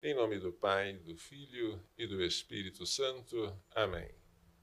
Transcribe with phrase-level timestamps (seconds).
[0.00, 3.52] Em nome do Pai, do Filho e do Espírito Santo.
[3.74, 4.08] Amém.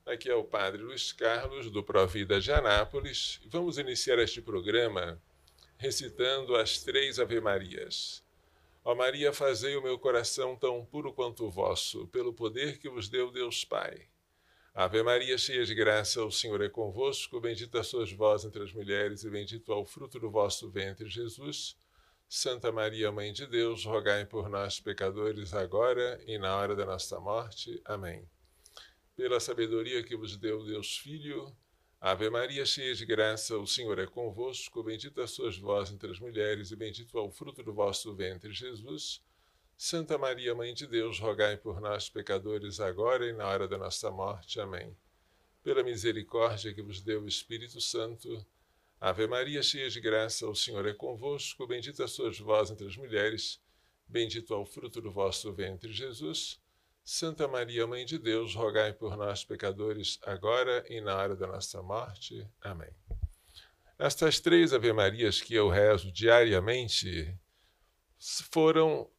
[0.05, 3.42] Aqui é o Padre Luiz Carlos, do Provida de Anápolis.
[3.48, 5.21] Vamos iniciar este programa
[5.77, 8.23] recitando as três Ave-Marias.
[8.82, 13.09] Ó Maria, fazei o meu coração tão puro quanto o vosso, pelo poder que vos
[13.09, 14.07] deu Deus Pai.
[14.73, 17.41] Ave Maria, cheia de graça, o Senhor é convosco.
[17.41, 21.75] Bendita sois vós entre as mulheres, e bendito é o fruto do vosso ventre, Jesus.
[22.27, 27.19] Santa Maria, Mãe de Deus, rogai por nós, pecadores, agora e na hora da nossa
[27.19, 27.81] morte.
[27.85, 28.27] Amém.
[29.16, 31.55] Pela sabedoria que vos deu Deus Filho,
[32.02, 34.83] Ave Maria, cheia de graça, o Senhor é convosco.
[34.83, 39.23] Bendita sois vós entre as mulheres, e bendito é o fruto do vosso ventre, Jesus.
[39.77, 44.11] Santa Maria, Mãe de Deus, rogai por nós, pecadores, agora e na hora da nossa
[44.11, 44.59] morte.
[44.59, 44.95] Amém.
[45.63, 48.45] Pela misericórdia que vos deu o Espírito Santo,
[48.99, 51.67] Ave Maria, cheia de graça, o Senhor é convosco.
[51.67, 53.62] Bendita sois vós entre as mulheres,
[54.08, 56.59] bendito é o fruto do vosso ventre, Jesus.
[57.03, 61.81] Santa Maria, Mãe de Deus, rogai por nós, pecadores, agora e na hora da nossa
[61.84, 62.47] morte.
[62.61, 62.89] Amém.
[64.00, 67.38] Estas três Ave-Marias que eu rezo diariamente
[68.52, 69.09] foram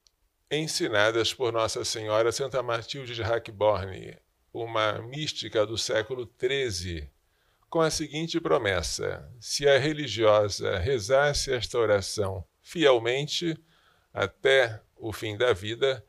[0.51, 4.19] ensinadas por Nossa Senhora Santa Matilde de Hackborn,
[4.53, 7.09] uma mística do século XIII,
[7.69, 13.59] com a seguinte promessa: se a religiosa rezasse esta oração fielmente
[14.13, 16.05] até o fim da vida,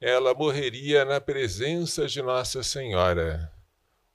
[0.00, 3.52] ela morreria na presença de Nossa Senhora.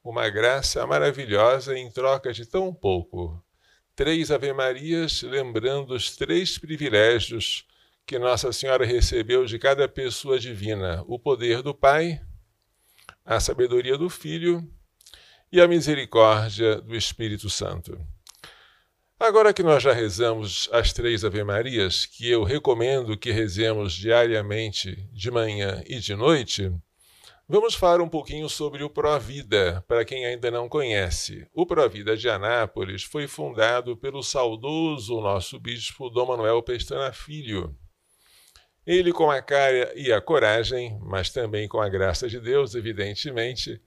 [0.04, 3.42] Uma graça maravilhosa em troca de tão pouco.
[3.96, 7.66] Três Ave-Marias lembrando os três privilégios
[8.06, 12.22] que Nossa Senhora recebeu de cada pessoa divina: o poder do Pai,
[13.24, 14.68] a sabedoria do Filho
[15.52, 18.00] e a misericórdia do Espírito Santo.
[19.18, 25.32] Agora que nós já rezamos as três Ave-Marias, que eu recomendo que rezemos diariamente, de
[25.32, 26.70] manhã e de noite,
[27.48, 31.48] vamos falar um pouquinho sobre o Provida, para quem ainda não conhece.
[31.54, 37.74] O Provida de Anápolis foi fundado pelo saudoso nosso bispo Dom Manuel Pestana Filho.
[38.86, 43.82] Ele, com a cara e a coragem, mas também com a graça de Deus, evidentemente,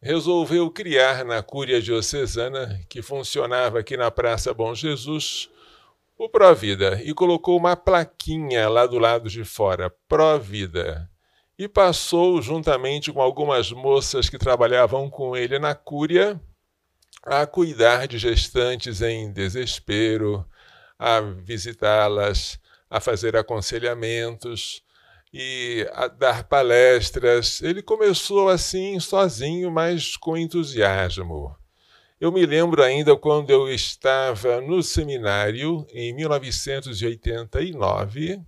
[0.00, 5.48] resolveu criar na Cúria Diocesana, que funcionava aqui na Praça Bom Jesus,
[6.18, 11.10] o Provida e colocou uma plaquinha lá do lado de fora, Provida.
[11.58, 16.40] E passou, juntamente com algumas moças que trabalhavam com ele na Cúria,
[17.22, 20.46] a cuidar de gestantes em desespero,
[20.98, 24.82] a visitá-las, a fazer aconselhamentos,
[25.38, 27.60] e a dar palestras.
[27.60, 31.54] Ele começou assim, sozinho, mas com entusiasmo.
[32.18, 38.40] Eu me lembro ainda quando eu estava no seminário, em 1989,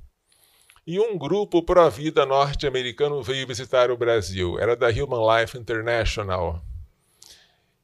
[0.86, 4.58] e um grupo pró-vida norte-americano veio visitar o Brasil.
[4.58, 6.62] Era da Human Life International.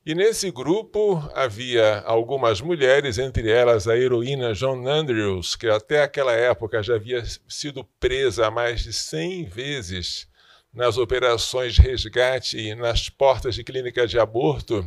[0.07, 6.33] E nesse grupo havia algumas mulheres, entre elas a heroína John Andrews, que até aquela
[6.33, 10.29] época já havia sido presa mais de 100 vezes
[10.75, 14.87] nas operações de resgate e nas portas de clínica de aborto,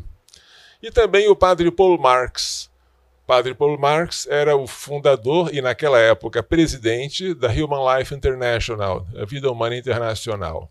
[0.84, 2.70] e também o padre Paul Marx.
[3.26, 9.26] Padre Paul Marx era o fundador e, naquela época, presidente da Human Life International, a
[9.26, 10.70] Vida Humana Internacional.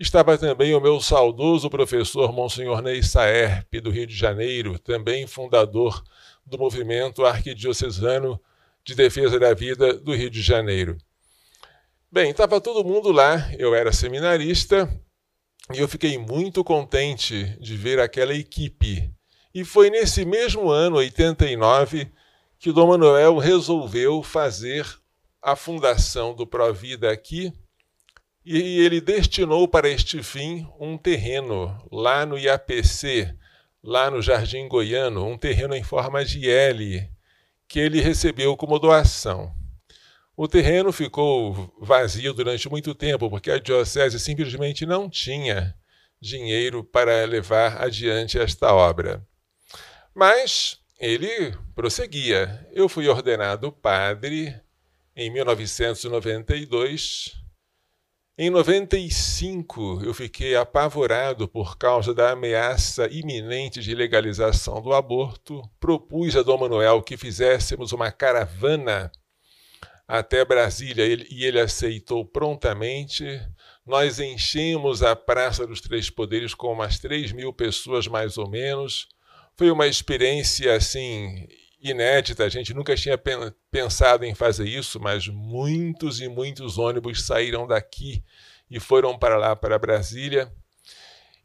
[0.00, 6.04] Estava também o meu saudoso professor Monsenhor Ney Saerp, do Rio de Janeiro, também fundador
[6.46, 8.40] do movimento arquidiocesano
[8.84, 10.96] de defesa da vida do Rio de Janeiro.
[12.12, 14.88] Bem, estava todo mundo lá, eu era seminarista
[15.74, 19.12] e eu fiquei muito contente de ver aquela equipe.
[19.52, 22.08] E foi nesse mesmo ano, 89,
[22.56, 24.86] que Dom Manuel resolveu fazer
[25.42, 27.52] a fundação do Provida aqui
[28.50, 33.36] e ele destinou para este fim um terreno lá no IAPC,
[33.82, 37.06] lá no Jardim Goiano, um terreno em forma de L,
[37.68, 39.54] que ele recebeu como doação.
[40.34, 45.74] O terreno ficou vazio durante muito tempo, porque a diocese simplesmente não tinha
[46.18, 49.22] dinheiro para levar adiante esta obra.
[50.14, 52.66] Mas ele prosseguia.
[52.72, 54.58] Eu fui ordenado padre
[55.14, 57.46] em 1992
[58.40, 65.60] em 95, eu fiquei apavorado por causa da ameaça iminente de legalização do aborto.
[65.80, 69.10] Propus a Dom Manuel que fizéssemos uma caravana
[70.06, 73.24] até Brasília e ele aceitou prontamente.
[73.84, 79.08] Nós enchemos a Praça dos Três Poderes com umas 3 mil pessoas, mais ou menos.
[79.56, 81.48] Foi uma experiência assim
[81.80, 83.18] inédita, a gente nunca tinha
[83.70, 88.22] pensado em fazer isso, mas muitos e muitos ônibus saíram daqui
[88.70, 90.52] e foram para lá, para Brasília.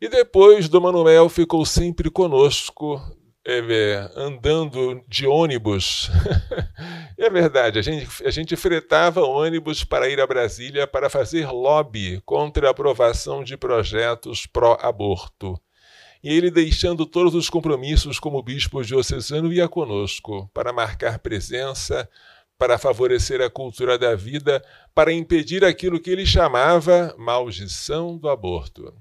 [0.02, 3.00] E depois Dom Manuel ficou sempre conosco,
[3.46, 6.10] é, andando de ônibus.
[7.18, 12.22] é verdade, a gente, a gente fretava ônibus para ir a Brasília para fazer lobby
[12.26, 15.60] contra a aprovação de projetos pró-aborto
[16.24, 22.10] e ele, deixando todos os compromissos como bispo diocesano, ia conosco para marcar presença,
[22.58, 24.64] para favorecer a cultura da vida,
[24.96, 28.94] para impedir aquilo que ele chamava maldição do aborto.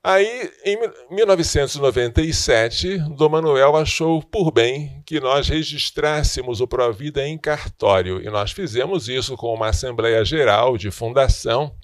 [0.00, 0.78] Aí, em
[1.10, 8.52] 1997, Dom Manuel achou por bem que nós registrássemos o Provida em cartório, e nós
[8.52, 11.74] fizemos isso com uma Assembleia Geral de Fundação.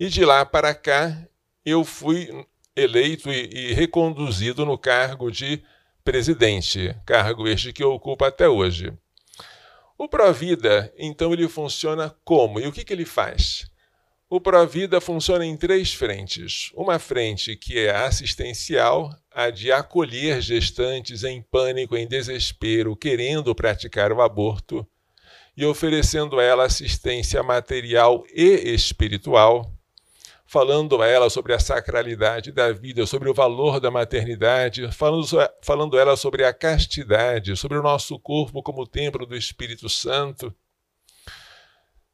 [0.00, 1.16] E de lá para cá,
[1.66, 2.30] eu fui
[2.76, 5.62] eleito e, e reconduzido no cargo de
[6.04, 8.92] presidente, cargo este que ocupa até hoje.
[9.98, 12.60] O Provida, então, ele funciona como?
[12.60, 13.66] E o que, que ele faz?
[14.28, 16.70] O Provida funciona em três frentes.
[16.74, 24.12] Uma frente que é assistencial, a de acolher gestantes em pânico, em desespero, querendo praticar
[24.12, 24.86] o aborto,
[25.56, 29.75] e oferecendo a ela assistência material e espiritual
[30.56, 35.26] falando a ela sobre a sacralidade da vida, sobre o valor da maternidade, falando,
[35.60, 40.50] falando a ela sobre a castidade, sobre o nosso corpo como templo do Espírito Santo.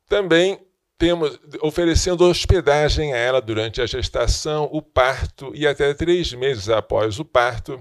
[0.08, 0.58] Também
[0.98, 7.20] temos oferecendo hospedagem a ela durante a gestação, o parto e até três meses após
[7.20, 7.80] o parto.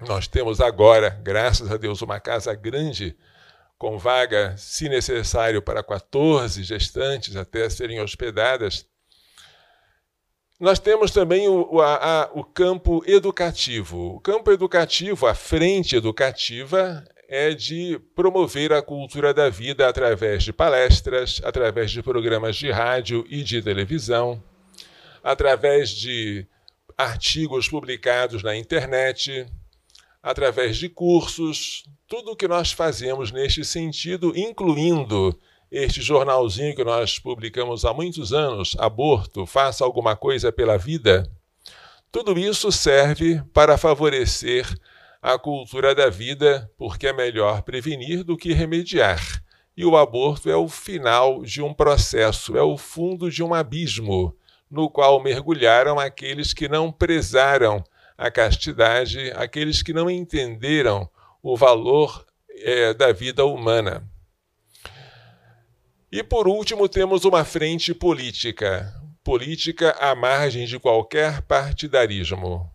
[0.00, 3.16] Nós temos agora, graças a Deus, uma casa grande
[3.78, 8.89] com vaga, se necessário, para 14 gestantes até serem hospedadas.
[10.60, 14.16] Nós temos também o, a, a, o campo educativo.
[14.16, 20.52] O campo educativo, a frente educativa, é de promover a cultura da vida através de
[20.52, 24.42] palestras, através de programas de rádio e de televisão,
[25.24, 26.46] através de
[26.94, 29.46] artigos publicados na internet,
[30.22, 35.34] através de cursos, tudo o que nós fazemos neste sentido, incluindo
[35.70, 41.30] este jornalzinho que nós publicamos há muitos anos, Aborto, Faça Alguma Coisa pela Vida,
[42.10, 44.66] tudo isso serve para favorecer
[45.22, 49.20] a cultura da vida, porque é melhor prevenir do que remediar.
[49.76, 54.36] E o aborto é o final de um processo, é o fundo de um abismo,
[54.68, 57.84] no qual mergulharam aqueles que não prezaram
[58.18, 61.08] a castidade, aqueles que não entenderam
[61.40, 62.26] o valor
[62.56, 64.09] é, da vida humana.
[66.12, 68.92] E por último, temos uma frente política.
[69.22, 72.68] Política à margem de qualquer partidarismo.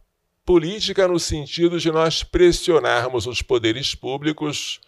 [0.46, 4.80] Política no sentido de nós pressionarmos os poderes públicos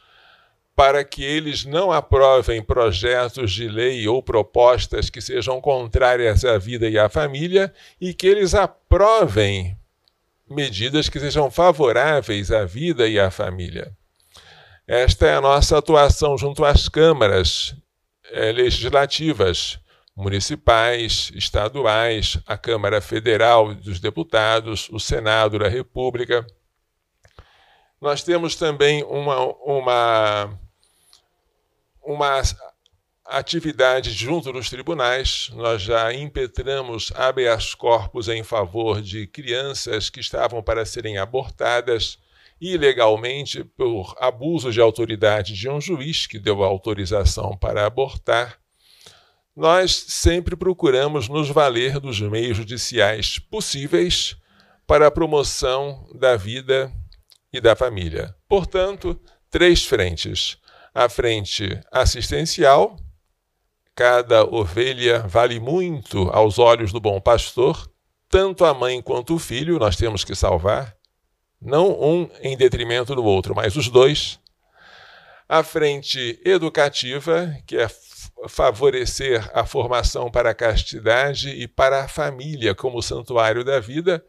[0.74, 6.88] para que eles não aprovem projetos de lei ou propostas que sejam contrárias à vida
[6.88, 9.76] e à família e que eles aprovem
[10.50, 13.92] medidas que sejam favoráveis à vida e à família.
[14.88, 17.76] Esta é a nossa atuação junto às câmaras
[18.32, 19.80] é, legislativas,
[20.16, 26.46] municipais, estaduais, a Câmara Federal dos Deputados, o Senado da República.
[28.02, 30.60] Nós temos também uma, uma,
[32.04, 32.42] uma
[33.26, 35.50] atividade junto dos tribunais.
[35.54, 42.18] Nós já impetramos habeas corpus em favor de crianças que estavam para serem abortadas
[42.60, 48.60] ilegalmente por abuso de autoridade de um juiz que deu autorização para abortar,
[49.56, 54.36] nós sempre procuramos nos valer dos meios judiciais possíveis
[54.86, 56.92] para a promoção da vida
[57.52, 58.36] e da família.
[58.48, 60.58] Portanto, três frentes:
[60.94, 62.98] a frente assistencial,
[63.96, 67.92] cada ovelha vale muito aos olhos do bom pastor,
[68.30, 70.97] tanto a mãe quanto o filho nós temos que salvar
[71.62, 74.40] não um em detrimento do outro, mas os dois.
[75.50, 77.90] A frente educativa, que é
[78.48, 84.24] favorecer a formação para a castidade e para a família como santuário da vida,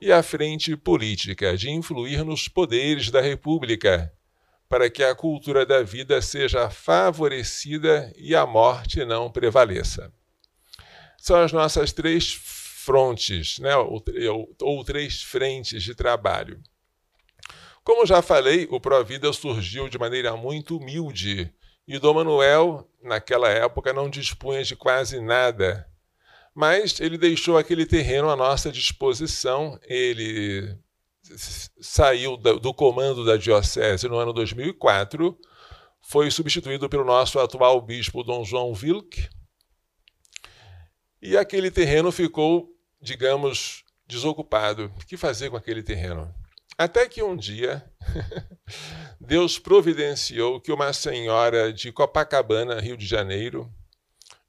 [0.00, 4.12] e a frente política, de influir nos poderes da República,
[4.68, 10.12] para que a cultura da vida seja favorecida e a morte não prevaleça.
[11.16, 12.32] São as nossas três
[12.84, 14.02] frontes, né, ou,
[14.60, 16.60] ou três frentes de trabalho.
[17.82, 21.52] Como já falei, o Provida surgiu de maneira muito humilde
[21.86, 25.86] e Dom Manuel, naquela época, não dispunha de quase nada.
[26.54, 30.76] Mas ele deixou aquele terreno à nossa disposição, ele
[31.80, 35.36] saiu do comando da diocese no ano 2004,
[36.02, 39.28] foi substituído pelo nosso atual bispo Dom João Wilk,
[41.24, 42.73] e aquele terreno ficou,
[43.04, 44.92] digamos, desocupado.
[44.98, 46.34] O que fazer com aquele terreno?
[46.76, 47.84] Até que um dia,
[49.20, 53.70] Deus providenciou que uma senhora de Copacabana, Rio de Janeiro,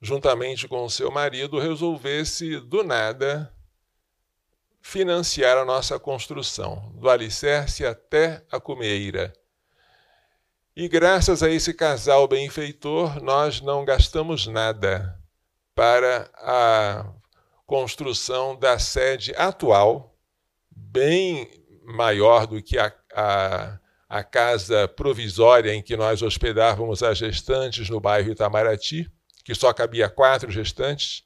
[0.00, 3.52] juntamente com seu marido, resolvesse do nada
[4.80, 9.32] financiar a nossa construção, do alicerce até a cumeira.
[10.74, 15.18] E graças a esse casal benfeitor, nós não gastamos nada
[15.74, 17.12] para a
[17.66, 20.16] construção da sede atual,
[20.70, 21.50] bem
[21.84, 28.00] maior do que a, a, a casa provisória em que nós hospedávamos as gestantes no
[28.00, 29.10] bairro Itamaraty,
[29.44, 31.24] que só cabia quatro gestantes.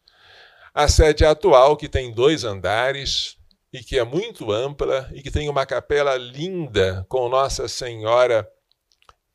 [0.74, 3.36] A sede atual, que tem dois andares
[3.72, 8.48] e que é muito ampla e que tem uma capela linda com Nossa Senhora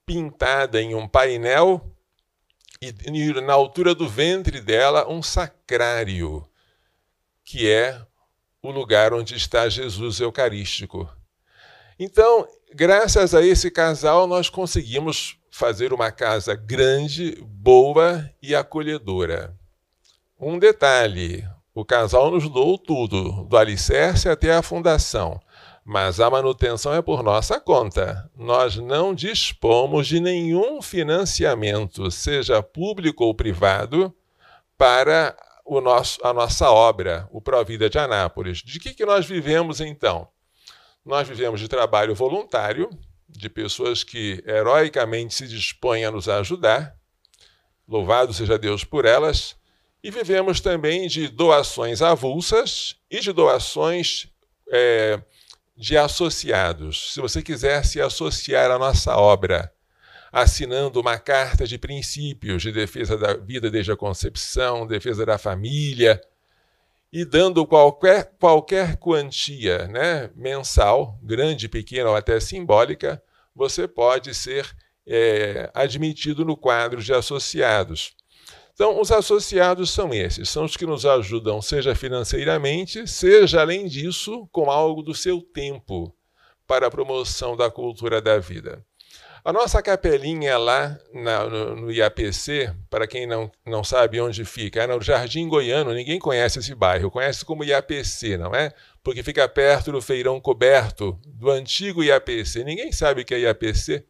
[0.05, 1.91] pintada em um painel
[2.81, 6.47] e, na altura do ventre dela um sacrário,
[7.45, 8.01] que é
[8.61, 11.07] o lugar onde está Jesus Eucarístico.
[11.97, 19.55] Então, graças a esse casal, nós conseguimos fazer uma casa grande, boa e acolhedora.
[20.37, 25.39] Um detalhe: o casal nos doou tudo, do alicerce até a fundação,
[25.85, 28.29] mas a manutenção é por nossa conta.
[28.35, 34.13] Nós não dispomos de nenhum financiamento, seja público ou privado,
[34.77, 38.59] para o nosso, a nossa obra, o Provida de Anápolis.
[38.59, 40.27] De que, que nós vivemos então?
[41.03, 42.89] Nós vivemos de trabalho voluntário,
[43.27, 46.95] de pessoas que heroicamente se dispõem a nos ajudar,
[47.87, 49.55] louvado seja Deus por elas,
[50.03, 54.27] e vivemos também de doações avulsas e de doações
[54.71, 55.19] é,
[55.75, 57.13] de associados.
[57.13, 59.73] Se você quiser se associar à nossa obra,
[60.35, 66.19] assinando uma carta de princípios de defesa da vida desde a concepção, defesa da família,
[67.09, 73.23] e dando qualquer, qualquer quantia né, mensal, grande, pequena ou até simbólica,
[73.55, 74.75] você pode ser
[75.07, 78.13] é, admitido no quadro de associados.
[78.73, 84.49] Então, os associados são esses, são os que nos ajudam, seja financeiramente, seja, além disso,
[84.51, 86.13] com algo do seu tempo
[86.67, 88.85] para a promoção da cultura da vida.
[89.45, 94.81] A nossa capelinha lá na, no, no, IAPC, para quem não, não sabe onde fica,
[94.81, 98.73] é no Jardim Goiano, ninguém conhece esse bairro, conhece como IAPC, não é?
[99.03, 102.63] Porque fica perto do feirão coberto do antigo IAPC.
[102.63, 104.03] Ninguém sabe o que é IAPC.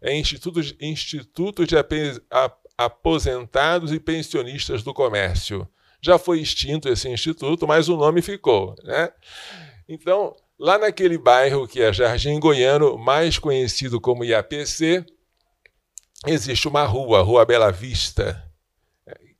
[0.00, 1.74] É Instituto, Instituto de
[2.78, 5.68] Aposentados e Pensionistas do Comércio.
[6.00, 8.76] Já foi extinto esse instituto, mas o nome ficou.
[8.84, 9.10] Né?
[9.88, 15.06] Então, Lá naquele bairro que é Jardim Goiano, mais conhecido como IAPC,
[16.26, 18.44] existe uma rua, Rua Bela Vista,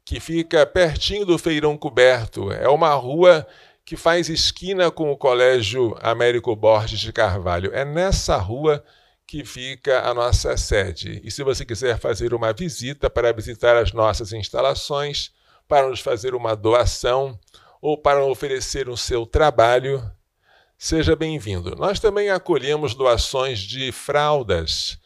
[0.05, 2.53] que fica pertinho do Feirão Coberto.
[2.53, 3.45] É uma rua
[3.85, 7.75] que faz esquina com o Colégio Américo Borges de Carvalho.
[7.75, 8.85] É nessa rua
[9.27, 11.21] que fica a nossa sede.
[11.25, 15.33] E se você quiser fazer uma visita para visitar as nossas instalações,
[15.67, 17.37] para nos fazer uma doação
[17.83, 20.01] ou para oferecer o seu trabalho,
[20.81, 21.75] Seja bem-vindo.
[21.75, 24.97] Nós também acolhemos doações de fraldas,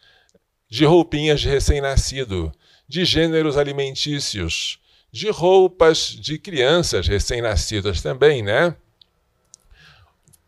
[0.69, 2.52] de roupinhas de recém-nascido,
[2.87, 4.79] de gêneros alimentícios,
[5.11, 8.76] de roupas de crianças recém-nascidas também, né?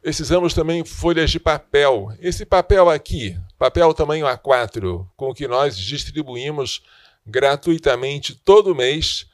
[0.03, 2.15] Precisamos também folhas de papel.
[2.21, 6.83] Esse papel aqui, papel tamanho A4, com que nós distribuímos
[7.27, 9.27] gratuitamente todo mês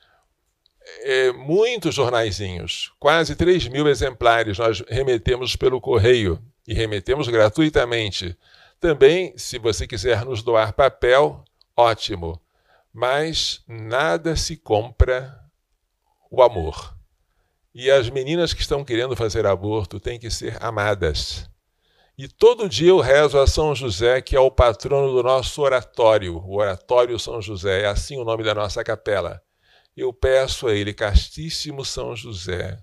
[1.03, 8.37] é, muitos jornaizinhos, quase 3 mil exemplares nós remetemos pelo correio e remetemos gratuitamente.
[8.79, 11.45] Também, se você quiser nos doar papel,
[11.77, 12.41] ótimo.
[12.93, 15.39] Mas nada se compra
[16.31, 16.95] o amor.
[17.75, 21.49] E as meninas que estão querendo fazer aborto têm que ser amadas.
[22.19, 26.37] E todo dia eu rezo a São José, que é o patrono do nosso oratório,
[26.39, 29.43] o Oratório São José, é assim o nome da nossa capela
[30.01, 32.83] eu peço a Ele, Castíssimo São José,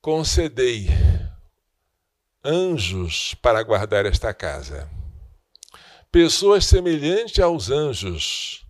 [0.00, 0.88] concedei
[2.42, 4.90] anjos para guardar esta casa,
[6.10, 8.66] pessoas semelhantes aos anjos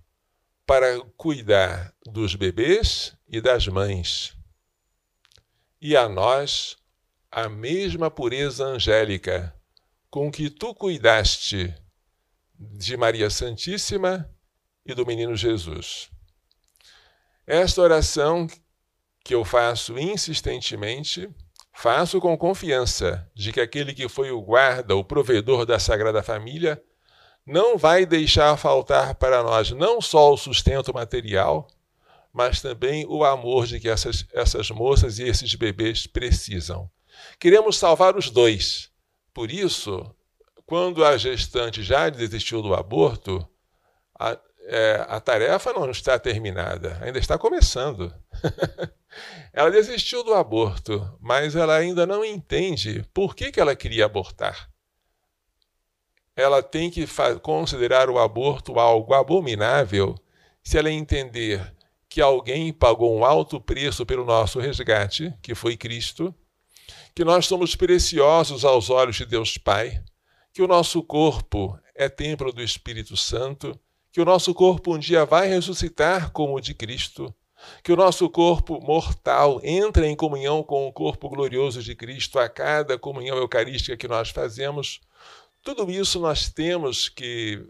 [0.66, 4.36] para cuidar dos bebês e das mães,
[5.80, 6.76] e a nós
[7.30, 9.54] a mesma pureza angélica
[10.10, 11.74] com que tu cuidaste
[12.58, 14.30] de Maria Santíssima
[14.86, 16.13] e do menino Jesus.
[17.46, 18.46] Esta oração
[19.24, 21.28] que eu faço insistentemente
[21.76, 26.80] Faço com confiança de que aquele que foi o guarda, o provedor da Sagrada Família,
[27.44, 31.66] não vai deixar faltar para nós não só o sustento material,
[32.32, 36.88] mas também o amor de que essas, essas moças e esses bebês precisam.
[37.40, 38.88] Queremos salvar os dois.
[39.34, 40.08] Por isso,
[40.64, 43.46] quando a gestante já desistiu do aborto,
[44.18, 48.12] a, é, a tarefa não está terminada, ainda está começando.
[49.52, 54.70] ela desistiu do aborto, mas ela ainda não entende por que, que ela queria abortar.
[56.36, 57.06] Ela tem que
[57.42, 60.14] considerar o aborto algo abominável
[60.62, 61.72] se ela entender
[62.08, 66.34] que alguém pagou um alto preço pelo nosso resgate, que foi Cristo,
[67.14, 70.02] que nós somos preciosos aos olhos de Deus Pai,
[70.52, 73.78] que o nosso corpo é templo do Espírito Santo,
[74.14, 77.34] que o nosso corpo um dia vai ressuscitar como o de Cristo,
[77.82, 82.48] que o nosso corpo mortal entra em comunhão com o corpo glorioso de Cristo a
[82.48, 85.00] cada comunhão eucarística que nós fazemos.
[85.64, 87.66] Tudo isso nós temos que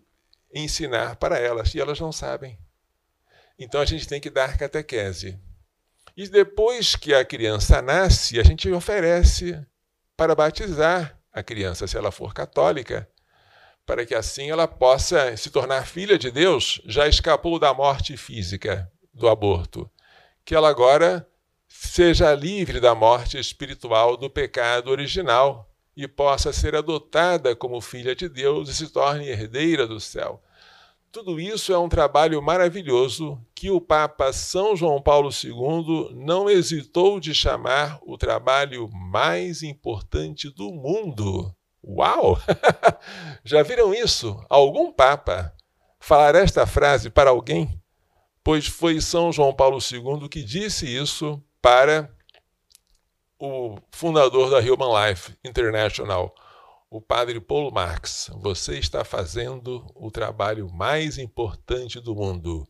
[0.53, 2.59] ensinar para elas e elas não sabem.
[3.59, 5.41] Então a gente tem que dar catequese.
[6.15, 9.59] E depois que a criança nasce, a gente oferece
[10.15, 13.09] para batizar a criança, se ela for católica,
[13.87, 18.91] para que assim ela possa se tornar filha de Deus, já escapou da morte física
[19.13, 19.91] do aborto,
[20.45, 21.27] que ela agora
[21.69, 28.29] seja livre da morte espiritual do pecado original e possa ser adotada como filha de
[28.29, 30.43] Deus e se torne herdeira do céu.
[31.13, 37.21] Tudo isso é um trabalho maravilhoso que o Papa São João Paulo II não hesitou
[37.21, 41.55] de chamar o trabalho mais importante do mundo.
[41.87, 42.39] Uau!
[43.45, 44.43] Já viram isso?
[44.49, 45.55] Algum Papa
[46.01, 47.79] falar esta frase para alguém?
[48.43, 52.11] Pois foi São João Paulo II que disse isso para
[53.39, 56.35] o fundador da Human Life International,
[56.91, 62.67] o padre Paulo Marx, você está fazendo o trabalho mais importante do mundo.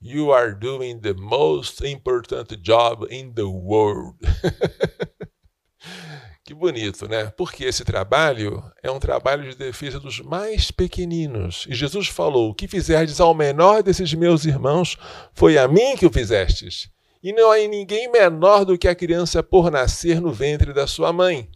[0.00, 4.18] You are doing the most important job in the world.
[6.48, 7.30] que bonito, né?
[7.36, 11.66] Porque esse trabalho é um trabalho de defesa dos mais pequeninos.
[11.68, 14.96] E Jesus falou: O que fizerdes ao menor desses meus irmãos,
[15.34, 16.88] foi a mim que o fizestes.
[17.22, 21.12] E não há ninguém menor do que a criança por nascer no ventre da sua
[21.12, 21.50] mãe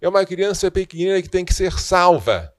[0.00, 2.53] é uma criança pequenina que tem que ser salva.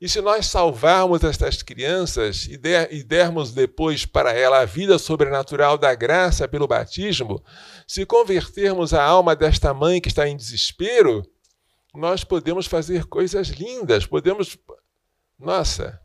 [0.00, 4.98] E se nós salvarmos estas crianças e, der, e dermos depois para ela a vida
[4.98, 7.42] sobrenatural da graça pelo batismo,
[7.86, 11.22] se convertermos a alma desta mãe que está em desespero,
[11.94, 14.58] nós podemos fazer coisas lindas, podemos.
[15.38, 16.00] Nossa,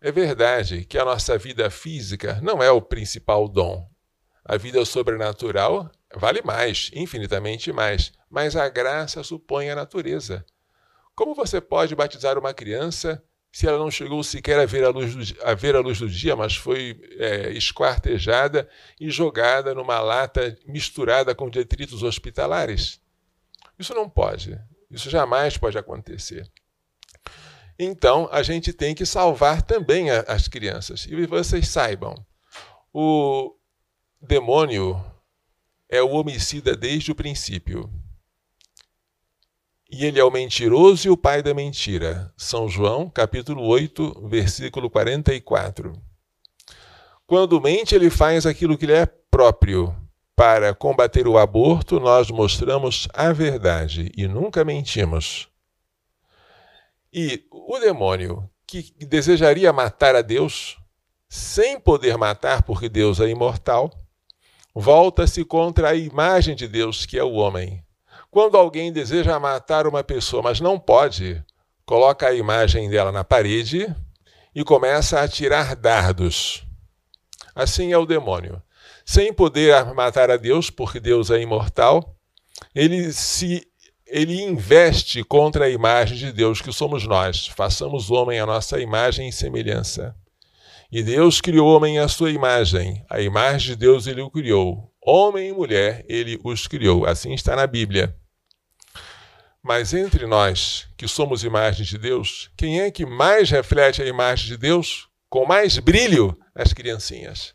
[0.00, 3.88] é verdade que a nossa vida física não é o principal dom.
[4.44, 10.44] A vida sobrenatural vale mais, infinitamente mais, mas a graça supõe a natureza.
[11.14, 15.14] Como você pode batizar uma criança se ela não chegou sequer a ver a luz
[15.14, 18.66] do, a ver a luz do dia, mas foi é, esquartejada
[18.98, 22.98] e jogada numa lata misturada com detritos hospitalares?
[23.78, 24.58] Isso não pode.
[24.90, 26.50] Isso jamais pode acontecer.
[27.78, 31.06] Então, a gente tem que salvar também a, as crianças.
[31.06, 32.14] E vocês saibam,
[32.92, 33.54] o
[34.20, 35.02] demônio
[35.90, 37.90] é o homicida desde o princípio.
[39.94, 42.32] E ele é o mentiroso e o pai da mentira.
[42.34, 45.92] São João, capítulo 8, versículo 44.
[47.26, 49.94] Quando mente, ele faz aquilo que lhe é próprio.
[50.34, 55.46] Para combater o aborto, nós mostramos a verdade e nunca mentimos.
[57.12, 60.78] E o demônio que desejaria matar a Deus,
[61.28, 63.90] sem poder matar porque Deus é imortal,
[64.74, 67.84] volta-se contra a imagem de Deus, que é o homem.
[68.32, 71.44] Quando alguém deseja matar uma pessoa, mas não pode,
[71.84, 73.94] coloca a imagem dela na parede
[74.54, 76.64] e começa a tirar dardos.
[77.54, 78.62] Assim é o demônio.
[79.04, 82.16] Sem poder matar a Deus, porque Deus é imortal,
[82.74, 83.68] ele se
[84.06, 87.48] ele investe contra a imagem de Deus, que somos nós.
[87.48, 90.16] Façamos homem a nossa imagem e semelhança.
[90.90, 93.04] E Deus criou o homem à sua imagem.
[93.10, 94.90] A imagem de Deus ele o criou.
[95.04, 97.04] Homem e mulher ele os criou.
[97.04, 98.16] Assim está na Bíblia.
[99.62, 104.48] Mas entre nós, que somos imagens de Deus, quem é que mais reflete a imagem
[104.48, 106.36] de Deus com mais brilho?
[106.54, 107.54] As criancinhas.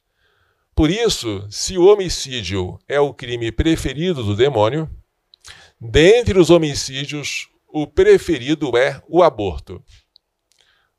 [0.74, 4.90] Por isso, se o homicídio é o crime preferido do demônio,
[5.80, 9.84] dentre os homicídios, o preferido é o aborto.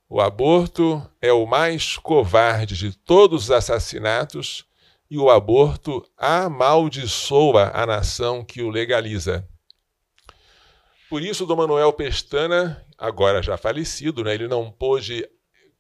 [0.09, 4.65] O aborto é o mais covarde de todos os assassinatos
[5.11, 9.49] e o aborto amaldiçoa a nação que o legaliza.
[11.09, 15.27] Por isso, Dom Manuel Pestana, agora já falecido, né, ele não pôde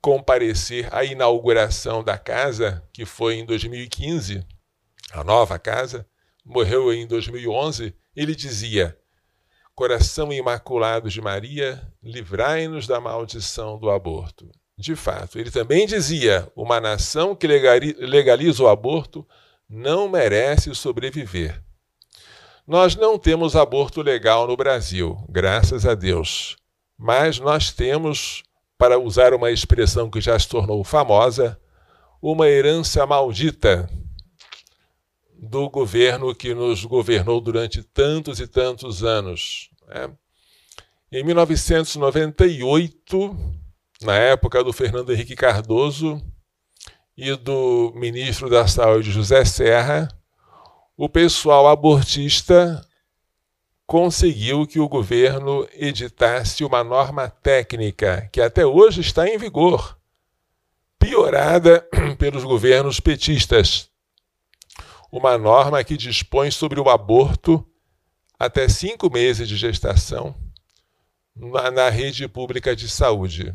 [0.00, 4.42] comparecer à inauguração da casa, que foi em 2015,
[5.12, 6.06] a nova casa,
[6.44, 7.94] morreu em 2011.
[8.16, 8.96] Ele dizia:
[9.74, 14.50] Coração imaculado de Maria, livrai-nos da maldição do aborto.
[14.76, 19.26] De fato, ele também dizia: uma nação que legaliza o aborto
[19.68, 21.62] não merece sobreviver.
[22.68, 26.58] Nós não temos aborto legal no Brasil, graças a Deus.
[26.98, 28.42] Mas nós temos,
[28.76, 31.58] para usar uma expressão que já se tornou famosa,
[32.20, 33.88] uma herança maldita
[35.32, 39.70] do governo que nos governou durante tantos e tantos anos.
[39.86, 40.10] Né?
[41.10, 43.34] Em 1998,
[44.02, 46.22] na época do Fernando Henrique Cardoso
[47.16, 50.06] e do ministro da Saúde José Serra,
[50.98, 52.84] o pessoal abortista
[53.86, 59.96] conseguiu que o governo editasse uma norma técnica que até hoje está em vigor,
[60.98, 63.88] piorada pelos governos petistas.
[65.10, 67.64] Uma norma que dispõe sobre o aborto
[68.36, 70.34] até cinco meses de gestação
[71.34, 73.52] na, na rede pública de saúde.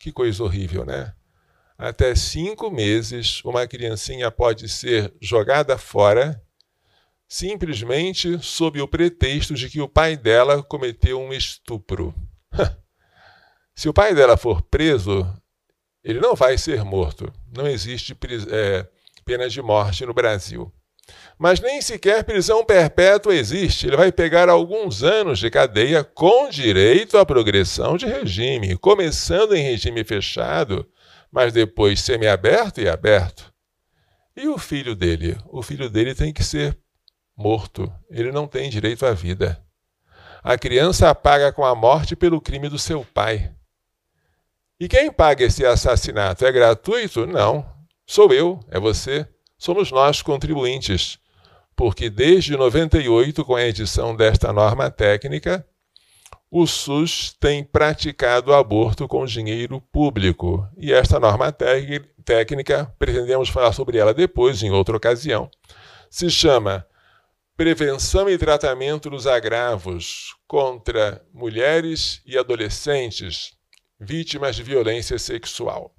[0.00, 1.12] Que coisa horrível, né?
[1.76, 6.42] Até cinco meses, uma criancinha pode ser jogada fora
[7.28, 12.14] simplesmente sob o pretexto de que o pai dela cometeu um estupro.
[13.76, 15.30] Se o pai dela for preso,
[16.02, 17.30] ele não vai ser morto.
[17.54, 18.16] Não existe
[18.50, 18.88] é,
[19.24, 20.72] pena de morte no Brasil.
[21.38, 23.86] Mas nem sequer prisão perpétua existe.
[23.86, 29.62] Ele vai pegar alguns anos de cadeia com direito à progressão de regime, começando em
[29.62, 30.86] regime fechado,
[31.30, 33.52] mas depois semiaberto e aberto.
[34.36, 35.36] E o filho dele?
[35.46, 36.76] O filho dele tem que ser
[37.38, 37.90] morto.
[38.10, 39.62] Ele não tem direito à vida.
[40.42, 43.52] A criança paga com a morte pelo crime do seu pai.
[44.80, 46.44] E quem paga esse assassinato?
[46.44, 47.26] É gratuito?
[47.26, 47.64] Não.
[48.06, 49.26] Sou eu, é você.
[49.56, 51.18] Somos nós, contribuintes.
[51.76, 55.64] Porque desde 98, com a edição desta norma técnica,
[56.50, 60.66] o SUS tem praticado aborto com dinheiro público.
[60.76, 65.50] E esta norma técnica, pretendemos falar sobre ela depois, em outra ocasião,
[66.08, 66.86] se chama
[67.58, 73.50] prevenção e tratamento dos agravos contra mulheres e adolescentes
[73.98, 75.92] vítimas de violência sexual.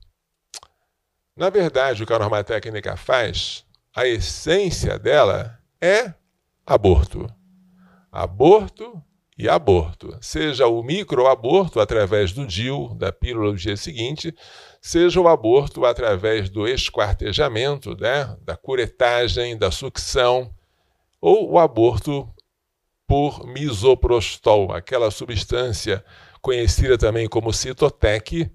[1.35, 6.13] Na verdade, o que a norma técnica faz, a essência dela é
[6.65, 7.27] aborto.
[8.09, 9.03] Aborto
[9.37, 10.17] e aborto.
[10.21, 14.33] Seja o microaborto através do DIL, da pílula do dia seguinte,
[14.81, 20.53] seja o aborto através do esquartejamento, né, da curetagem, da sucção,
[21.21, 22.27] ou o aborto
[23.07, 26.03] por misoprostol, aquela substância
[26.41, 28.49] conhecida também como citotec,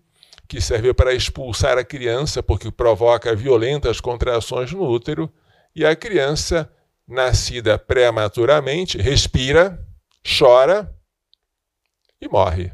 [0.46, 5.33] que serve para expulsar a criança porque provoca violentas contrações no útero
[5.74, 6.70] e a criança
[7.07, 9.85] nascida prematuramente respira,
[10.38, 10.94] chora
[12.20, 12.72] e morre.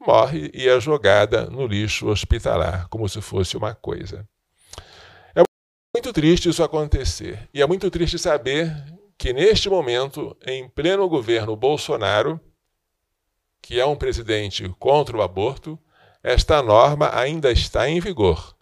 [0.00, 4.26] Morre e é jogada no lixo hospitalar, como se fosse uma coisa.
[5.34, 5.42] É
[5.94, 7.48] muito triste isso acontecer.
[7.54, 8.74] E é muito triste saber
[9.22, 12.40] que neste momento, em pleno governo Bolsonaro,
[13.62, 15.78] que é um presidente contra o aborto,
[16.24, 18.56] esta norma ainda está em vigor.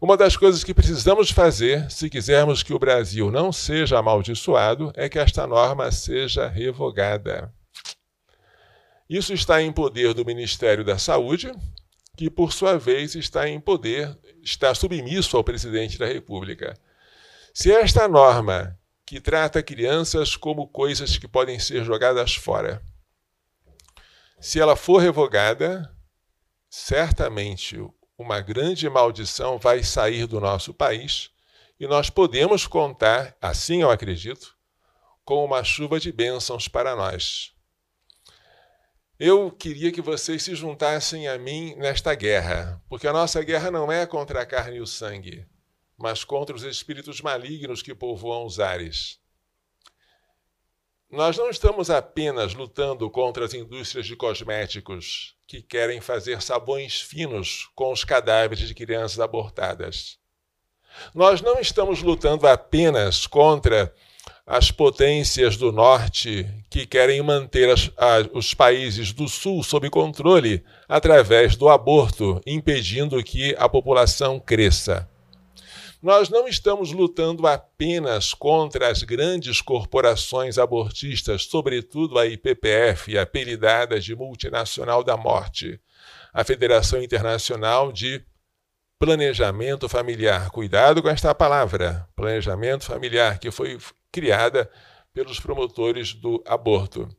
[0.00, 5.06] Uma das coisas que precisamos fazer, se quisermos que o Brasil não seja amaldiçoado, é
[5.06, 7.52] que esta norma seja revogada.
[9.06, 11.52] Isso está em poder do Ministério da Saúde,
[12.16, 16.74] que por sua vez está em poder, está submisso ao presidente da República.
[17.52, 18.79] Se esta norma
[19.10, 22.80] que trata crianças como coisas que podem ser jogadas fora.
[24.38, 25.92] Se ela for revogada,
[26.70, 27.76] certamente
[28.16, 31.28] uma grande maldição vai sair do nosso país
[31.80, 34.56] e nós podemos contar, assim eu acredito,
[35.24, 37.52] com uma chuva de bênçãos para nós.
[39.18, 43.90] Eu queria que vocês se juntassem a mim nesta guerra, porque a nossa guerra não
[43.90, 45.44] é contra a carne e o sangue,
[46.00, 49.20] mas contra os espíritos malignos que povoam os ares.
[51.10, 57.68] Nós não estamos apenas lutando contra as indústrias de cosméticos que querem fazer sabões finos
[57.74, 60.18] com os cadáveres de crianças abortadas.
[61.14, 63.92] Nós não estamos lutando apenas contra
[64.46, 67.90] as potências do norte que querem manter as,
[68.32, 75.09] os países do sul sob controle através do aborto, impedindo que a população cresça.
[76.02, 84.16] Nós não estamos lutando apenas contra as grandes corporações abortistas, sobretudo a IPPF, apelidada de
[84.16, 85.78] Multinacional da Morte,
[86.32, 88.24] a Federação Internacional de
[88.98, 90.50] Planejamento Familiar.
[90.50, 93.78] Cuidado com esta palavra, planejamento familiar, que foi
[94.10, 94.70] criada
[95.12, 97.14] pelos promotores do aborto.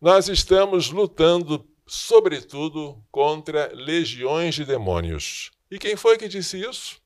[0.00, 5.50] Nós estamos lutando, sobretudo, contra legiões de demônios.
[5.68, 6.99] E quem foi que disse isso?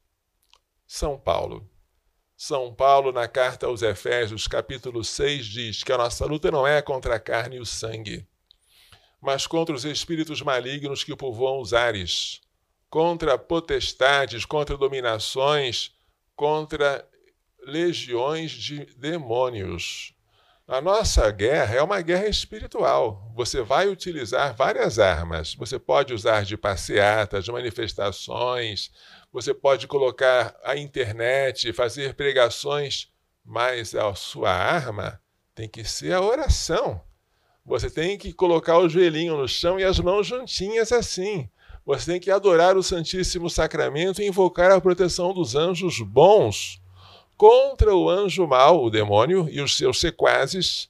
[0.87, 1.68] São Paulo.
[2.37, 6.83] São Paulo, na carta aos Efésios, capítulo 6, diz que a nossa luta não é
[6.83, 8.27] contra a carne e o sangue,
[9.20, 12.42] mas contra os espíritos malignos que povoam os ares,
[12.90, 15.92] contra potestades, contra dominações,
[16.37, 17.09] contra
[17.66, 20.14] legiões de demônios.
[20.66, 23.31] A nossa guerra é uma guerra espiritual.
[23.35, 25.55] Você vai utilizar várias armas.
[25.55, 28.90] Você pode usar de passeatas, de manifestações,
[29.35, 33.09] você pode colocar a internet, fazer pregações,
[33.44, 35.20] mas a sua arma
[35.57, 37.01] tem que ser a oração.
[37.66, 41.49] Você tem que colocar o joelhinho no chão e as mãos juntinhas assim.
[41.85, 46.81] Você tem que adorar o Santíssimo Sacramento e invocar a proteção dos anjos bons
[47.37, 50.88] contra o anjo mau, o demônio, e os seus sequazes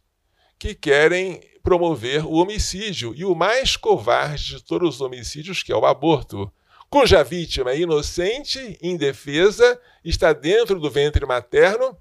[0.59, 5.77] que querem promover o homicídio e o mais covarde de todos os homicídios, que é
[5.77, 6.53] o aborto
[6.95, 11.99] cuja vítima é inocente, indefesa, está dentro do ventre materno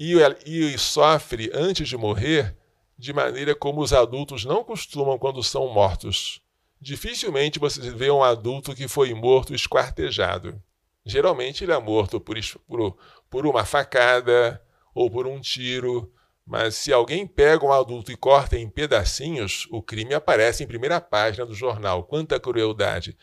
[0.00, 0.14] e,
[0.46, 2.56] e sofre antes de morrer
[2.96, 6.40] de maneira como os adultos não costumam quando são mortos.
[6.80, 10.58] Dificilmente você vê um adulto que foi morto esquartejado.
[11.04, 12.96] Geralmente ele é morto por, por,
[13.28, 14.62] por uma facada
[14.94, 16.10] ou por um tiro,
[16.46, 21.02] mas se alguém pega um adulto e corta em pedacinhos, o crime aparece em primeira
[21.02, 22.04] página do jornal.
[22.04, 23.14] Quanta crueldade!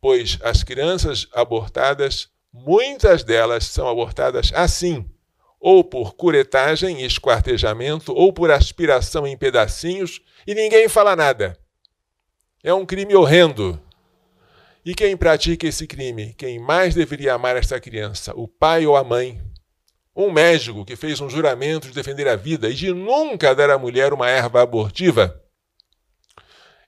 [0.00, 5.04] Pois as crianças abortadas, muitas delas são abortadas assim,
[5.60, 11.56] ou por curetagem e esquartejamento, ou por aspiração em pedacinhos, e ninguém fala nada.
[12.64, 13.78] É um crime horrendo.
[14.84, 16.34] E quem pratica esse crime?
[16.34, 18.32] Quem mais deveria amar esta criança?
[18.34, 19.40] O pai ou a mãe?
[20.16, 23.78] Um médico que fez um juramento de defender a vida e de nunca dar à
[23.78, 25.42] mulher uma erva abortiva?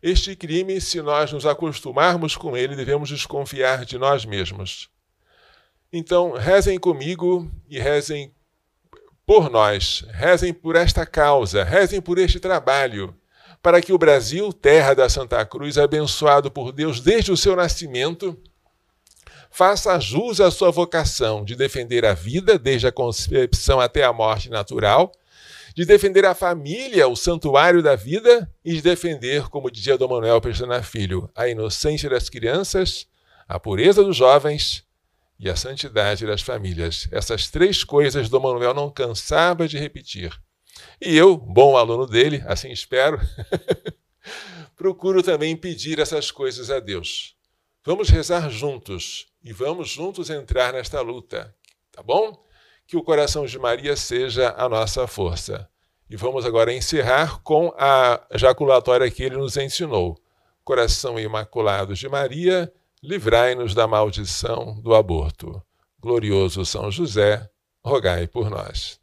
[0.03, 4.91] Este crime, se nós nos acostumarmos com ele, devemos desconfiar de nós mesmos.
[5.93, 8.35] Então, rezem comigo e rezem
[9.25, 13.15] por nós, rezem por esta causa, rezem por este trabalho,
[13.63, 18.37] para que o Brasil, terra da Santa Cruz, abençoado por Deus desde o seu nascimento,
[19.53, 24.51] faça jus à sua vocação de defender a vida desde a concepção até a morte
[24.51, 25.13] natural
[25.75, 30.41] de defender a família, o santuário da vida, e de defender, como dizia Dom Manuel
[30.41, 33.07] Pestana Filho, a inocência das crianças,
[33.49, 34.85] a pureza dos jovens
[35.39, 37.09] e a santidade das famílias.
[37.11, 40.33] Essas três coisas Dom Manuel não cansava de repetir.
[41.01, 43.21] E eu, bom aluno dele, assim espero,
[44.77, 47.35] procuro também pedir essas coisas a Deus.
[47.85, 51.55] Vamos rezar juntos e vamos juntos entrar nesta luta,
[51.91, 52.45] tá bom?
[52.93, 55.67] Que o coração de Maria seja a nossa força.
[56.11, 60.19] E vamos agora encerrar com a jaculatória que ele nos ensinou.
[60.63, 62.71] Coração Imaculado de Maria,
[63.03, 65.63] livrai-nos da maldição do aborto.
[65.99, 67.49] Glorioso São José,
[67.83, 69.01] rogai por nós.